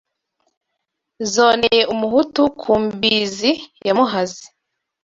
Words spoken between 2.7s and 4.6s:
mbizi ya Muhazi